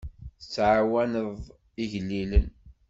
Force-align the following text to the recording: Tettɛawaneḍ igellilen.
Tettɛawaneḍ 0.39 1.33
igellilen. 1.83 2.47